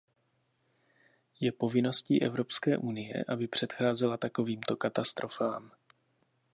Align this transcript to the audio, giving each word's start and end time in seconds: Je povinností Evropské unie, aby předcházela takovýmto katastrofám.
Je 1.39 1.51
povinností 1.51 2.21
Evropské 2.21 2.77
unie, 2.77 3.25
aby 3.27 3.47
předcházela 3.47 4.17
takovýmto 4.17 4.75
katastrofám. 4.77 5.71